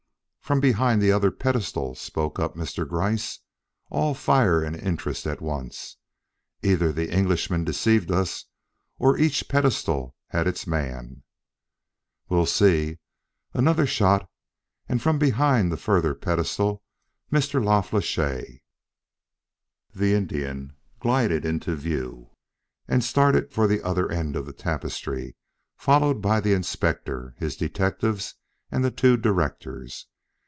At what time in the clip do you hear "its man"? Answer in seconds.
10.47-11.23